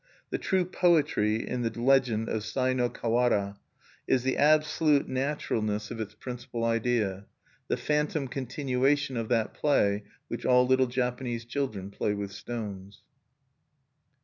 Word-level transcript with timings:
The 0.31 0.39
true 0.39 0.65
poetry 0.65 1.47
in 1.47 1.61
the 1.61 1.79
legend 1.79 2.27
of 2.27 2.33
the 2.33 2.41
Sai 2.41 2.73
no 2.73 2.89
Kawara 2.89 3.57
is 4.07 4.23
the 4.23 4.35
absolute 4.35 5.07
naturalness 5.07 5.91
of 5.91 5.99
its 6.01 6.15
principal 6.15 6.63
idea, 6.65 7.27
the 7.67 7.77
phantom 7.77 8.27
continuation 8.27 9.15
of 9.15 9.29
that 9.29 9.53
play 9.53 10.05
which 10.27 10.43
all 10.43 10.65
little 10.65 10.87
Japanese 10.87 11.45
children 11.45 11.91
play 11.91 12.15
with 12.15 12.31
stones. 12.31 13.03